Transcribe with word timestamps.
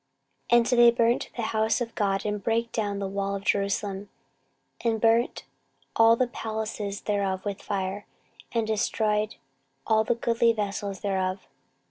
14:036:019 0.51 0.57
And 0.57 0.65
they 0.79 0.89
burnt 0.91 1.29
the 1.35 1.41
house 1.43 1.79
of 1.79 1.93
God, 1.93 2.25
and 2.25 2.43
brake 2.43 2.71
down 2.71 2.97
the 2.97 3.07
wall 3.07 3.35
of 3.35 3.45
Jerusalem, 3.45 4.09
and 4.83 4.99
burnt 4.99 5.43
all 5.95 6.15
the 6.15 6.25
palaces 6.25 7.01
thereof 7.01 7.45
with 7.45 7.61
fire, 7.61 8.07
and 8.51 8.65
destroyed 8.65 9.35
all 9.85 10.03
the 10.03 10.15
goodly 10.15 10.53
vessels 10.53 11.01
thereof. 11.01 11.45